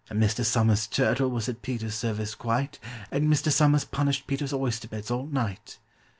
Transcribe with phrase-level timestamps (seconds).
[0.09, 0.43] And Mr.
[0.43, 2.79] SOMERS' turtle was at PETER'S service quite,
[3.11, 3.51] And Mr.
[3.51, 5.77] SOMERS punished PETER'S oyster beds all night.